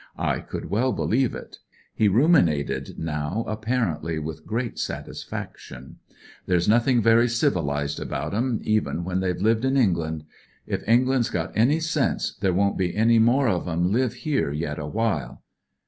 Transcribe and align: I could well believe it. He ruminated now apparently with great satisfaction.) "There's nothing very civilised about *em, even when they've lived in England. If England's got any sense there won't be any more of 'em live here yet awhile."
I 0.17 0.39
could 0.39 0.71
well 0.71 0.93
believe 0.93 1.35
it. 1.35 1.59
He 1.93 2.07
ruminated 2.07 2.97
now 2.97 3.45
apparently 3.47 4.17
with 4.17 4.47
great 4.47 4.79
satisfaction.) 4.79 5.97
"There's 6.47 6.67
nothing 6.67 7.03
very 7.03 7.29
civilised 7.29 7.99
about 7.99 8.33
*em, 8.33 8.61
even 8.63 9.03
when 9.03 9.19
they've 9.19 9.39
lived 9.39 9.63
in 9.63 9.77
England. 9.77 10.23
If 10.65 10.81
England's 10.89 11.29
got 11.29 11.51
any 11.55 11.79
sense 11.79 12.35
there 12.35 12.51
won't 12.51 12.79
be 12.79 12.95
any 12.95 13.19
more 13.19 13.47
of 13.47 13.67
'em 13.67 13.91
live 13.91 14.15
here 14.15 14.51
yet 14.51 14.79
awhile." 14.79 15.43